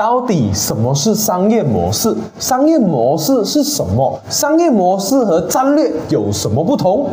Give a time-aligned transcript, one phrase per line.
[0.00, 2.16] 到底什么是商业模式？
[2.38, 4.18] 商业模式是什么？
[4.30, 7.10] 商业模式和战略有什么不同？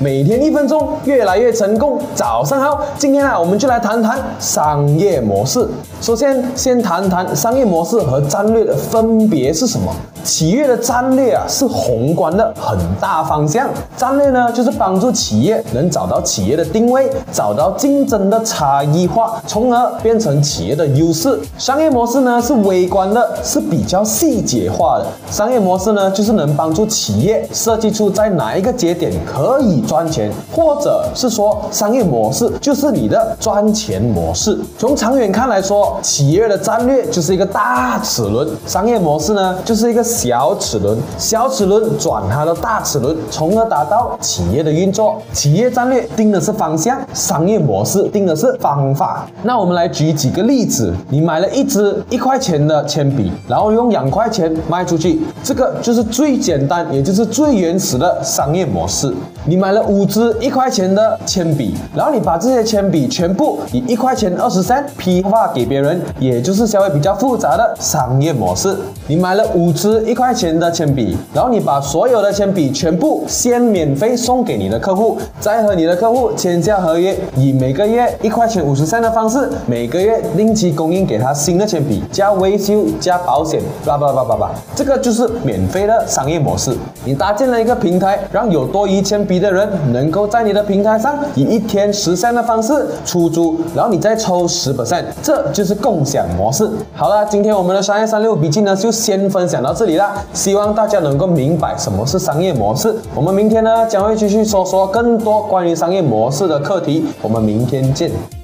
[0.00, 2.00] 每天一分钟，越来越成功。
[2.16, 5.68] 早上好，今天啊，我们就来谈谈商业模式。
[6.00, 9.94] 首先，先谈谈商业模式和战略的分别是什么。
[10.24, 13.68] 企业的战略啊，是宏观的很大方向。
[13.94, 21.38] 战略呢，就是帮助企业能找到企业的定位，找到竞争的差异化，从而变成企业的优势。
[21.58, 24.98] 商业模式呢，是微观的，是比较细节化。
[24.98, 25.06] 的。
[25.30, 34.58] 商业模式呢，就是能帮助企业设计出在哪一个节点可以赚钱，或者是说，商业模式就是你的赚钱模式。
[34.78, 40.02] 从长远看来说，企业的战略就是一个大齿轮，商业模式呢，就是一个。
[40.14, 45.20] 小齿轮，小齿轮转它的大齿轮，从而达到企业的运作。
[45.32, 49.26] 企业战略定的是方向，商业模式定的是方法。
[49.42, 59.12] 那我们来举几个例子：你买了一支一块钱的铅笔，然后用两块钱卖出去，这个就是最简单，也就是最原始的商业模式。
[59.44, 68.74] 你买了五支一块钱的铅笔，然后你把这些铅笔全部以一块钱二十三批发给别人，也就是稍微比较复杂的商业模式。
[69.08, 70.02] 你买了五支。
[70.04, 86.76] 一块钱的铅笔，然后你把所有的铅笔全部先免费送给你的客户，再和你的客户签下合约，以每个月一块钱五十三的方式，每个月定期供应给他新的铅笔，加维修加保险，叭叭叭叭叭，这个就是免费的商业模式。
[87.04, 96.68] 你搭建了一个平台，让有多余铅笔的人能够在你的平台上以一天十三的方式出租，然后你再抽十 percent，这就是共享模式。
[96.92, 99.94] 好了，今天我们的商业三六笔记呢，就先分享到这里。
[100.32, 102.92] 希望大家能够明白什么是商业模式。
[103.14, 107.06] 我们明天呢将会继续说说更多关于商业模式的课题。
[107.22, 108.43] 我们明天见。